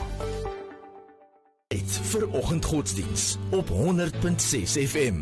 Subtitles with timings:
[1.71, 5.15] Dit vir oggendgodsdiens op 100.6 FM.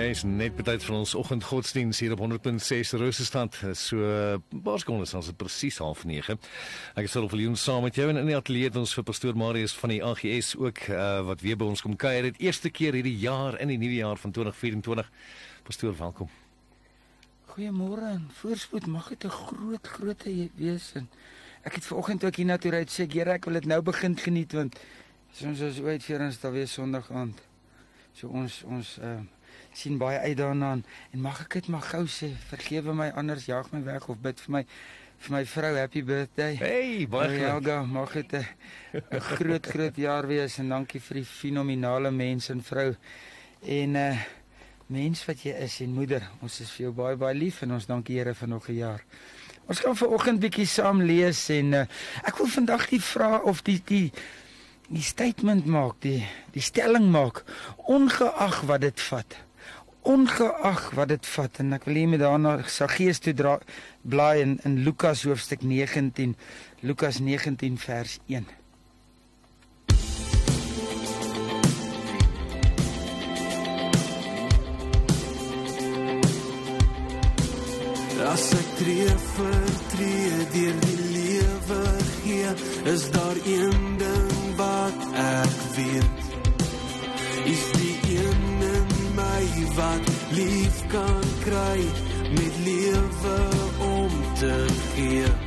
[0.00, 3.58] Ja, is net betyd van ons oggendgodsdiens hier op 100.6 Rosestand.
[3.76, 3.98] So
[4.48, 6.38] Baarskon is ons presies half 9.
[6.96, 9.36] Ek is Rolf Leon saam met jou en in die ateljee het ons vir pastoor
[9.36, 12.30] Marius van die AGS ook uh, wat weer by ons kom kuier.
[12.30, 15.10] Dit eerste keer hierdie jaar in die nuwe jaar van 2024.
[15.66, 16.30] Pastoor, welkom.
[17.50, 18.86] Goeiemôre en voorspoed.
[18.88, 20.24] Mag dit 'n groot groot
[20.56, 21.10] wees en
[21.60, 24.80] ek het vanoggend ook hiernatoe ry sê Here, ek wil dit nou begin geniet want
[25.32, 27.36] soms as ooit vir ons daar weer Sondag aand.
[28.14, 29.20] So ons ons uh,
[29.72, 30.72] sien baie uit daarna
[31.12, 34.40] en mag ek dit maar gou sê vergewe my anders jag my weg of bid
[34.40, 34.64] vir my
[35.20, 36.54] vir my vrou happy birthday.
[36.56, 37.86] Hey, baie geluk.
[37.92, 42.96] Mag dit 'n groot groot jaar wees en dankie vir die fenominale mens en vrou
[43.62, 44.16] en uh
[44.90, 46.24] mens wat jy is en moeder.
[46.42, 48.74] Ons is vir jou baie baie lief en ons dank die Here vir nog 'n
[48.74, 49.04] jaar.
[49.68, 51.86] Ons gaan vanoggend bietjie saam lees en uh,
[52.24, 54.12] ek wil vandag die vraag of die die
[54.88, 57.44] die statement maak, die die stelling maak
[57.86, 59.49] ongeag wat dit vat
[60.02, 63.58] ongeag wat dit vat en ek wil hê met daarna Saggees toe dra
[64.02, 66.36] blaai in in Lukas hoofstuk 19
[66.80, 68.48] Lukas 19 vers 1
[78.30, 81.82] As ek tree vir tree deur die lewe
[82.22, 82.54] gee
[82.94, 86.19] is daar een ding wat ek weet
[89.74, 91.80] wat lief kan kry
[92.30, 93.38] met lewe
[93.78, 95.39] om te gee.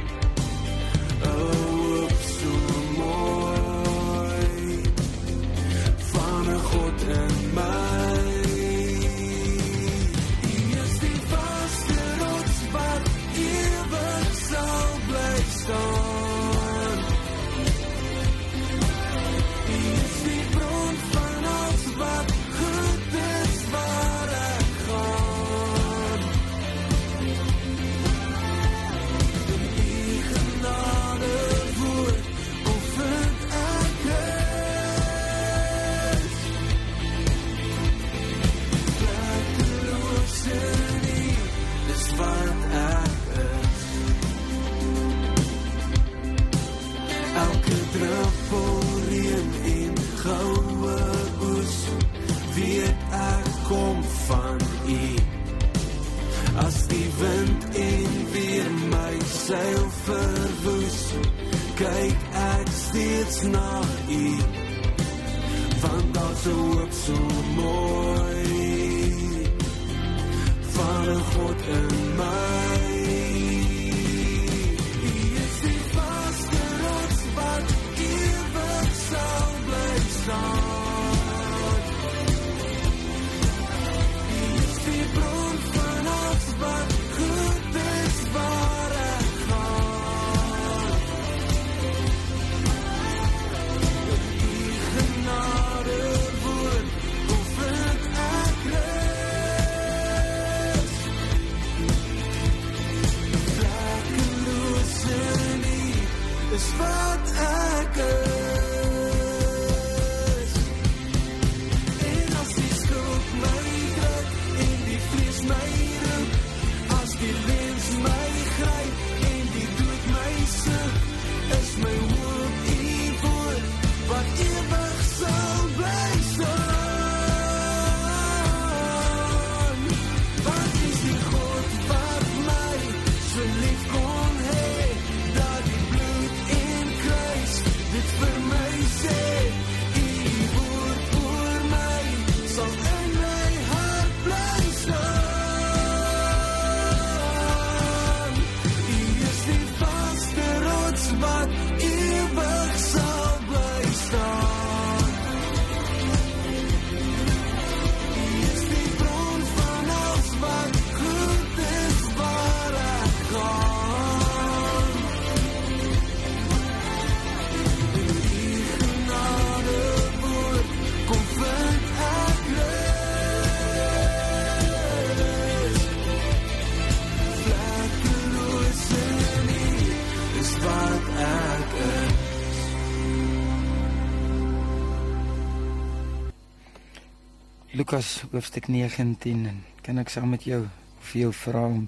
[187.93, 190.63] Lukas hoofstuk 19 en kan ek saam met jou
[191.11, 191.83] vir jou vra om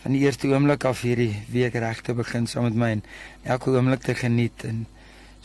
[0.00, 3.02] van die eerste oomblik af hierdie week reg te begin saam met my en
[3.54, 4.80] elke oomblik te geniet en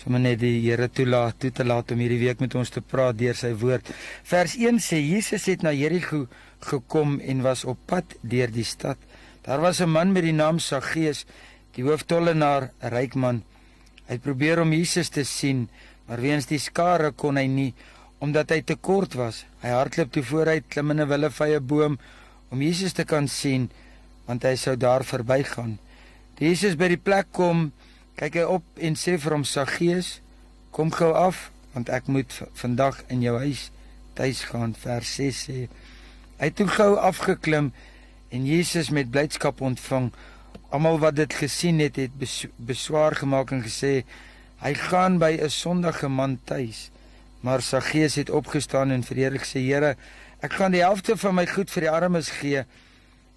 [0.01, 3.19] sommer net die Here toelaat toe te laat om hierdie week met ons te praat
[3.21, 3.93] deur sy woord.
[4.25, 6.23] Vers 1 sê Jesus het na Jerigo
[6.65, 8.97] gekom en was op pad deur die stad.
[9.45, 11.27] Daar was 'n man met die naam Saggeus,
[11.77, 13.43] die hooftollenaar, 'n ryk man.
[14.07, 15.69] Hy het probeer om Jesus te sien,
[16.07, 17.73] maar weens die skare kon hy nie
[18.23, 19.43] omdat hy te kort was.
[19.61, 21.97] Hy hardloop toe vooruit, klim in 'n willevye boom
[22.49, 23.69] om Jesus te kan sien,
[24.25, 25.79] want hy sou daar verbygaan.
[26.35, 27.71] Toe Jesus by die plek kom,
[28.15, 30.21] kyk hy op en sê vir hom: "Saggeus,
[30.71, 33.71] kom gou af, want ek moet vandag in jou huis
[34.13, 35.67] tuis gaan." Vers 6 sê:
[36.39, 37.71] Hy het toe gou afgeklim
[38.29, 40.11] en Jesus met blydskap ontvang.
[40.69, 42.11] Almal wat dit gesien het, het
[42.57, 44.03] beswaar gemaak en gesê:
[44.59, 46.91] "Hy gaan by 'n sondige man tuis."
[47.41, 49.95] Maar Saggeus het opgestaan en vir Here gesê: "Here,
[50.39, 52.65] ek gaan die helfte van my goed vir die armes gee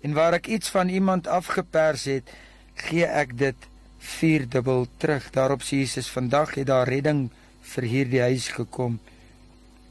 [0.01, 2.31] en waar ek iets van iemand afgepers het,
[2.75, 3.69] gee ek dit
[3.99, 7.31] vierdubbel terug." Daarop sê Jesus: "Vandag het daar redding
[7.61, 9.01] vir hierdie huis gekom.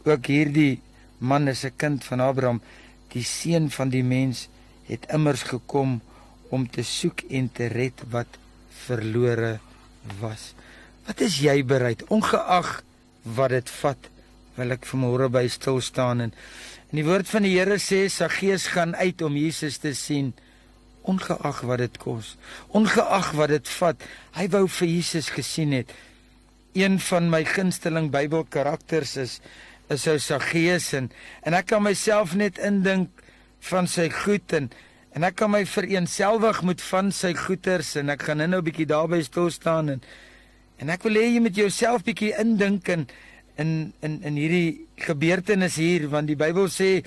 [0.06, 0.81] Ook hierdie
[1.18, 2.62] man is 'n kind van Abraham,
[3.07, 4.50] die seun van die mens
[4.88, 6.01] het immers gekom
[6.50, 8.27] om te soek en te red wat
[8.69, 9.59] verlore
[10.19, 10.54] was."
[11.07, 12.83] Wat is jy bereid ongeag
[13.36, 14.10] wat dit vat
[14.58, 16.34] wil ek vanmôre by stil staan en
[16.88, 20.34] in die woord van die Here sê sy gees gaan uit om Jesus te sien
[21.08, 22.36] ongeag wat dit kos
[22.76, 24.04] ongeag wat dit vat.
[24.38, 25.92] Hy wou vir Jesus gesien het.
[26.78, 29.40] Een van my gunsteling Bybelkarakters is
[29.94, 31.12] is ou Saggeus en
[31.48, 33.24] en ek kan myself net indink
[33.70, 34.70] van sy goed en
[35.16, 38.90] en ek kan my vereensgewig met van sy goeters en ek gaan nou-nou 'n bietjie
[38.90, 40.02] daarby stil staan en
[40.78, 43.08] En ek wil hê jy moet jouself bietjie indink in
[43.58, 47.02] in in in hierdie gebeurtenis hier want die Bybel sê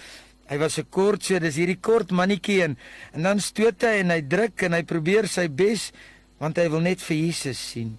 [0.51, 2.77] hy was 'n kort so dis hierdie kort mannetjie en
[3.15, 5.93] en dan stoot hy en hy druk en hy probeer sy bes
[6.41, 7.99] want hy wil net vir Jesus sien.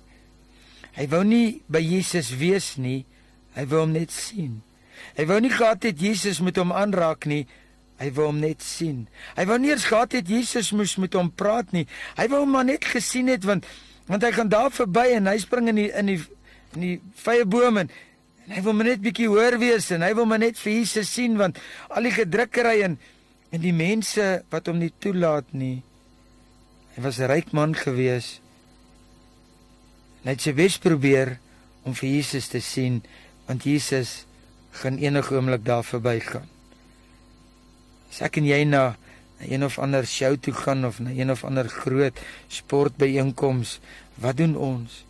[0.98, 3.06] Hy wou nie by Jesus wees nie.
[3.56, 4.62] Hy wou hom net sien.
[5.16, 7.46] Hy wou nie gehad het Jesus met hom aanraak nie.
[8.02, 9.06] Hy wou hom net sien.
[9.38, 11.86] Hy wou nie eens gehad het Jesus moes met hom praat nie.
[12.18, 13.68] Hy wou hom maar net gesien het want
[14.08, 16.20] want hy gaan daar verby en hy spring in die in die
[16.76, 17.90] in die vrye boom en,
[18.46, 21.12] en hy wil maar net bietjie hoor wees en hy wil maar net vir Jesus
[21.12, 21.60] sien want
[21.90, 22.98] al die gedrukkery en
[23.52, 25.82] en die mense wat hom nie toelaat nie.
[26.96, 28.40] Hy was 'n ryk man gewees.
[30.24, 31.40] Net sy bes probeer
[31.84, 33.04] om vir Jesus te sien
[33.48, 34.26] want Jesus
[34.72, 36.48] gaan enige oomblik daar verbygaan.
[38.10, 38.96] As ek en jy na
[39.48, 43.80] een of ander show toe gaan of na een of ander groot sportbyeenkoms,
[44.16, 45.06] wat doen ons?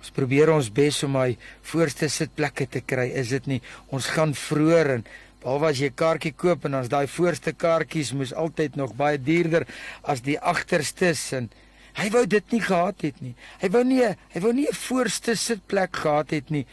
[0.00, 3.60] Ons probeer ons bes om hy voorste sitplekke te kry, is dit nie?
[3.90, 5.06] Ons gaan vroeër en
[5.42, 9.18] behalwe as jy 'n kaartjie koop en ons daai voorste kaartjies moes altyd nog baie
[9.18, 9.66] duurder
[10.02, 11.50] as die agterstes en
[11.96, 13.34] hy wou dit nie gehad het nie.
[13.60, 16.66] Hy wou nie hy wou nie 'n voorste sitplek gehad het nie.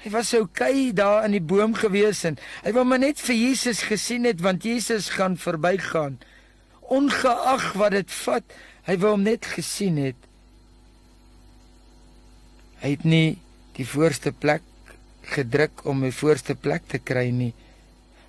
[0.00, 3.36] Hy was so okay daar in die boom gewees en hy wou maar net vir
[3.36, 6.16] Jesus gesien het want Jesus gaan verbygaan.
[6.90, 8.56] Ongeag wat dit vat,
[8.88, 10.16] hy wou hom net gesien het.
[12.80, 13.38] Hy het nie
[13.76, 14.64] die voorste plek
[15.30, 17.52] gedruk om 'n voorste plek te kry nie.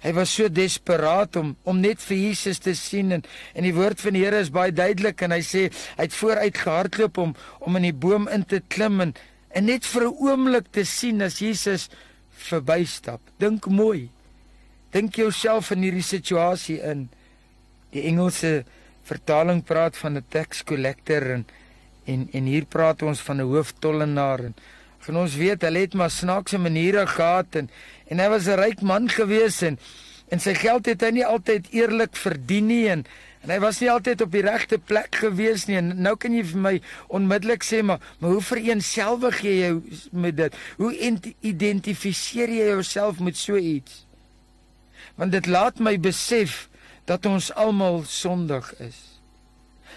[0.02, 3.24] Hy was so desperaat om om net vir Jesus te sien en
[3.54, 6.58] en die woord van die Here is baie duidelik en hy sê hy het vooruit
[6.58, 9.14] gehardloop om om in die boom in te klim en
[9.54, 11.90] en net vir 'n oomblik te sien as Jesus
[12.30, 13.22] verbystap.
[13.38, 14.10] Dink mooi.
[14.92, 17.10] Dink jouself in hierdie situasie in.
[17.92, 18.66] Die Engelse
[19.04, 21.46] vertaling praat van 'n tax collector en
[22.06, 24.56] en en hier praat ons van 'n hooftollenaar en
[25.00, 27.70] van ons weet hulle het maar snaakse maniere gehad en
[28.08, 29.78] en hy was 'n ryk man gewees en
[30.32, 33.06] en sy geld het hy nie altyd eerlik verdien nie en
[33.42, 35.80] En hy was nie altyd op die regte plek gewees nie.
[35.80, 36.74] En nou kan jy vir my
[37.10, 39.76] onmiddellik sê maar, maar hoe vereensgewig jy jou
[40.14, 40.58] met dit?
[40.78, 40.92] Hoe
[41.42, 44.04] identifiseer jy jouself met so iets?
[45.18, 46.68] Want dit laat my besef
[47.10, 49.00] dat ons almal sondig is.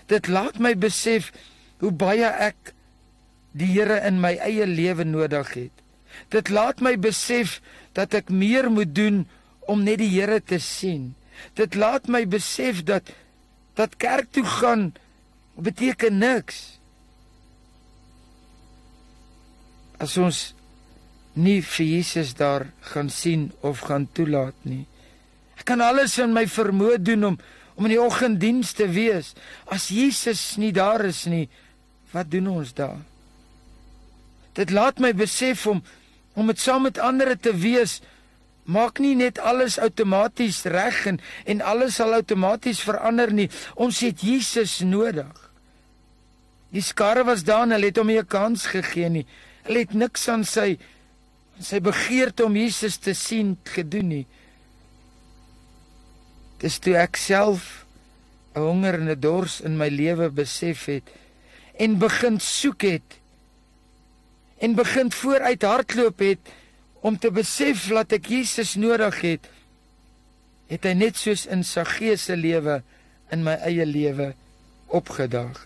[0.08, 1.30] Dit laat my besef
[1.84, 2.72] hoe baie ek
[3.54, 5.84] die Here in my eie lewe nodig het.
[6.32, 7.60] Dit laat my besef
[7.94, 9.24] dat ek meer moet doen
[9.70, 11.14] om net die Here te sien.
[11.58, 13.10] Dit laat my besef dat
[13.74, 14.92] dat kerk toe gaan
[15.58, 16.78] beteken niks.
[19.98, 20.52] As ons
[21.34, 24.84] nie vir Jesus daar gaan sien of gaan toelaat nie.
[25.58, 27.38] Ek kan alles in my vermoë doen om
[27.74, 29.32] om in die oggenddiens te wees.
[29.66, 31.48] As Jesus nie daar is nie,
[32.12, 33.00] wat doen ons daar?
[34.54, 35.82] Dit laat my besef om
[36.34, 38.00] om met saam met ander te wees
[38.64, 43.48] maak nie net alles outomaties reg en en alles sal outomaties verander nie.
[43.74, 45.50] Ons het Jesus nodig.
[46.72, 49.26] Die skare was daar en hulle het hom nie 'n kans gegee nie.
[49.62, 50.78] Hulle het niks aan sy
[51.60, 54.26] sy begeerte om Jesus te sien gedoen nie.
[56.58, 57.84] Dis toe ek self
[58.54, 61.04] 'n honger en 'n dors in my lewe besef het
[61.78, 63.18] en begin soek het
[64.58, 66.38] en begin vooruit hardloop het
[67.04, 69.48] om te besef dat ek Jesus nodig het,
[70.72, 72.80] het hy net soos in sy gees se lewe
[73.34, 74.30] in my eie lewe
[74.88, 75.58] opgedag.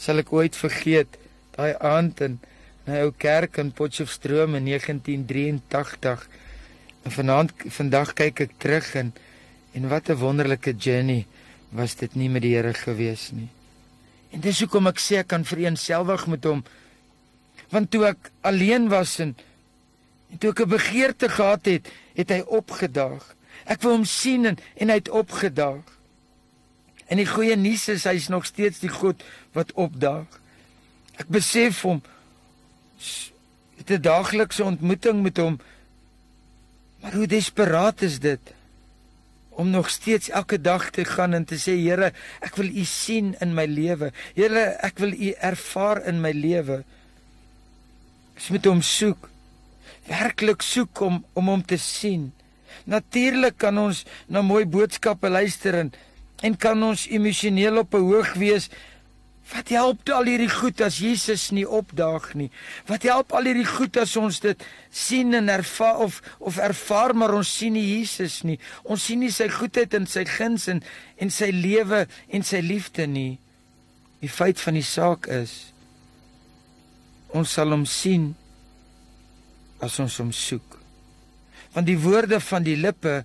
[0.00, 1.18] Sal ek ooit vergeet
[1.58, 2.38] daai aand in
[2.86, 6.24] 'n ou kerk in Potchefstroom in 1983.
[7.04, 9.12] En vanaand vandag kyk ek terug en
[9.76, 11.26] en wat 'n wonderlike journey
[11.70, 13.48] was dit nie met die Here gewees nie.
[14.32, 16.64] En dis hoekom ek sê ek kan vereenselwig met hom
[17.68, 19.36] want toe ek alleen was en,
[20.30, 23.34] en toe ek 'n begeerte gehad het, het hy opgedaag.
[23.64, 25.84] Ek wou hom sien en, en hy het opgedaag.
[27.08, 30.28] En die goeie nuus is hy's nog steeds die God wat opdaag.
[31.16, 32.02] Ek besef hom
[33.78, 35.60] het 'n daaglikse ontmoeting met hom.
[37.00, 38.40] Maar hoe desperaat is dit
[39.58, 43.34] om nog steeds elke dag te gaan en te sê Here, ek wil U sien
[43.40, 44.12] in my lewe.
[44.34, 46.84] Here, ek wil U ervaar in my lewe.
[48.34, 49.30] Ons moet hom soek.
[50.08, 52.30] Werklik soek om om hom te sien.
[52.88, 55.92] Natuurlik kan ons na mooi boodskappe luister en
[56.46, 58.70] en kan ons emosioneel op 'n hoog wees.
[59.48, 62.50] Wat help al hierdie goed as Jesus nie opdaag nie?
[62.86, 67.34] Wat help al hierdie goed as ons dit sien en ervaar of of ervaar maar
[67.34, 68.58] ons sien nie Jesus nie.
[68.84, 70.82] Ons sien nie sy goedheid en sy guns en
[71.16, 73.38] en sy lewe en sy liefde nie.
[74.20, 75.72] Die feit van die saak is
[77.28, 78.34] ons sal hom sien
[79.84, 80.78] as ons hom soek.
[81.74, 83.22] Want die woorde van die lippe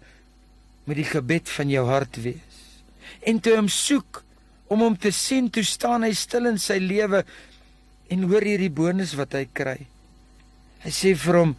[0.85, 2.59] moet die gebed van jou hart wees.
[3.23, 4.21] En toe hom soek
[4.71, 7.23] om hom te sien, toe staan hy stil in sy lewe
[8.11, 9.79] en hoor hierdie bonus wat hy kry.
[10.83, 11.53] Hy sê vir hom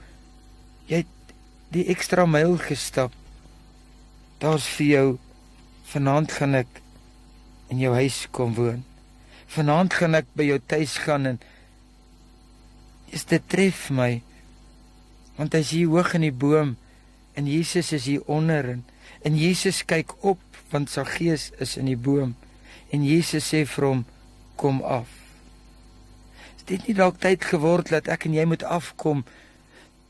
[0.90, 1.34] jy het
[1.74, 3.14] die ekstra myl gestap.
[4.42, 5.06] Daar's vir jou
[5.90, 6.80] vanaand gaan ek
[7.72, 8.84] in jou huis kom woon.
[9.54, 11.40] Vanaand gaan ek by jou tuis gaan en
[13.14, 14.18] is dit tref my
[15.37, 16.75] want hy's hier hoog in die boom
[17.35, 18.85] en Jesus is hier onder en,
[19.26, 20.41] en Jesus kyk op
[20.73, 22.35] want sy gees is in die boom
[22.95, 24.03] en Jesus sê vir hom
[24.61, 25.09] kom af.
[26.57, 29.25] Is dit nie dalk tyd geword dat ek en jy moet afkom?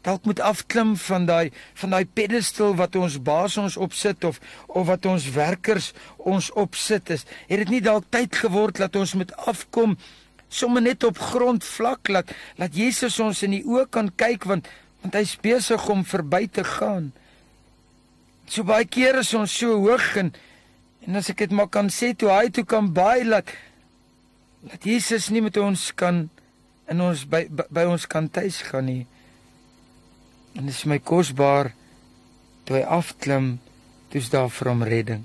[0.05, 1.49] Dalk moet afklim van daai
[1.81, 7.15] van daai pedestal wat ons baas ons opsit of of wat ons werkers ons opsit
[7.17, 7.25] is.
[7.49, 9.97] Het dit nie dalk tyd geword dat ons moet afkom?
[10.55, 14.69] sommer net op grond vlak laat laat Jesus ons in die oë kan kyk want
[15.05, 17.11] want hy's besig om verby te gaan.
[18.49, 20.33] So baie kere is ons so hoog en
[21.05, 23.53] en as ek dit maar kan sê toe hy toe kan baie laat
[24.65, 26.25] laat Jesus nie met ons kan
[26.89, 29.05] in ons by by, by ons kan tuis gaan nie.
[30.57, 31.75] En dit is my kosbaar
[32.65, 33.59] toe hy afklim,
[34.09, 35.25] toe's daar vir hom redding.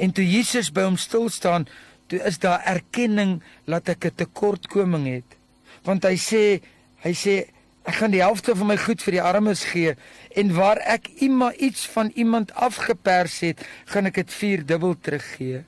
[0.00, 1.68] En toe Jesus by hom stil staan,
[2.08, 5.36] toe is daar erkenning dat ek 'n tekortkoming het.
[5.84, 6.62] Want hy sê,
[7.04, 7.52] hy sê
[7.90, 9.96] ek gaan die helfte van my goed vir die armes gee
[10.38, 15.64] en waar ek iemand iets van iemand afgepers het, gaan ek dit vierdubbel teruggee.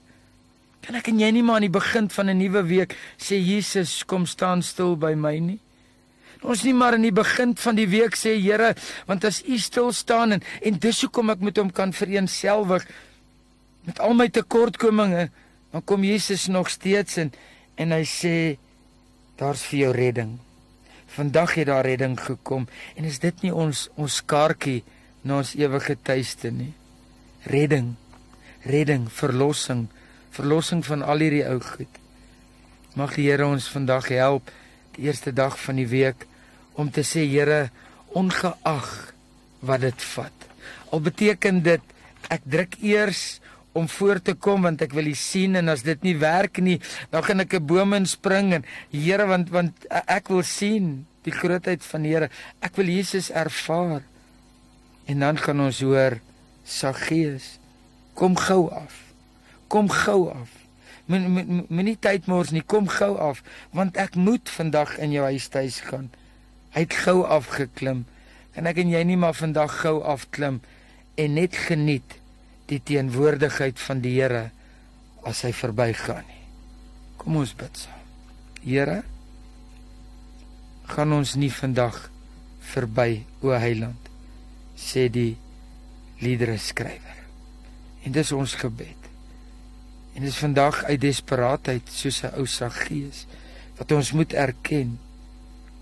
[0.87, 4.05] Kan ek en jy nie maar aan die begin van 'n nuwe week sê Jesus,
[4.07, 5.59] kom staan stil by my nie?
[6.43, 8.75] Ons nie maar in die begin van die week sê Here,
[9.07, 12.87] want as U stil staan en en dis hoekom ek met hom kan vereenselwig
[13.87, 15.31] met al my tekortkominge
[15.73, 17.33] dan kom Jesus nog steeds en
[17.75, 18.59] en hy sê
[19.37, 20.38] daar's vir jou redding.
[21.12, 24.81] Vandag het daar redding gekom en is dit nie ons ons kaartjie
[25.23, 26.73] na ons ewige tuiste nie.
[27.52, 27.95] Redding.
[28.64, 29.88] Redding, verlossing,
[30.31, 32.00] verlossing van al hierdie ou goed.
[32.97, 34.50] Mag die Here ons vandag help
[34.97, 36.26] die eerste dag van die week
[36.81, 37.71] om te sê Here,
[38.16, 38.90] ongeag
[39.61, 40.49] wat dit vat.
[40.92, 41.92] Al beteken dit
[42.33, 43.42] ek druk eers
[43.73, 46.79] om voor te kom want ek wil U sien en as dit nie werk nie,
[47.11, 51.83] dan gaan ek 'n boom inspring en Here want want ek wil sien die grootheid
[51.85, 52.31] van die Here.
[52.61, 54.02] Ek wil Jesus ervaar.
[55.07, 56.21] En dan gaan ons hoor
[56.64, 57.59] Saggeus,
[58.14, 58.95] kom gou af.
[59.69, 60.50] Kom gou af.
[61.07, 65.81] Moenie tyd mors nie, kom gou af want ek moet vandag in jou huis tuis
[65.81, 66.11] gaan.
[66.71, 68.07] Hy het gou afgeklim.
[68.55, 70.61] En ek en jy nie maar vandag gou afklim
[71.14, 72.22] en net geniet
[72.73, 74.49] die teenwoordigheid van die Here
[75.29, 76.45] as hy verbygaan nie.
[77.21, 78.00] Kom ons bid saam.
[78.62, 79.02] Here,
[80.91, 81.99] gaan ons nie vandag
[82.73, 84.11] verby o Heiland
[84.79, 85.37] sê die
[86.23, 87.19] liedere skrywer.
[88.02, 89.09] En dis ons gebed.
[90.17, 93.26] En dis vandag uit desperaatheid soos 'n ou Saggees
[93.79, 94.99] wat ons moet erken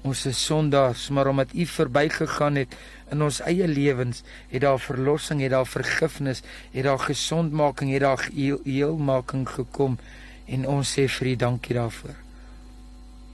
[0.02, 2.76] ons is sondaars, maar omdat U verbygegaan het
[3.12, 6.42] in ons eie lewens, het daar verlossing, het daar vergifnis,
[6.72, 8.28] het daar gesondmaking, het daar
[8.64, 9.98] heelmaking gekom
[10.46, 12.16] en ons sê vir U dankie daarvoor.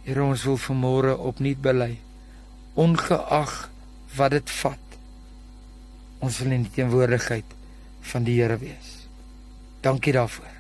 [0.07, 1.97] Here ons wil vanmôre opnuut bely
[2.77, 3.55] ongeag
[4.17, 4.99] wat dit vat.
[6.19, 7.57] Ons wil in die teenwoordigheid
[8.13, 9.09] van die Here wees.
[9.81, 10.57] Dankie daarvoor.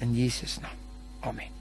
[0.00, 0.78] In Jesus naam.
[1.20, 1.51] Amen.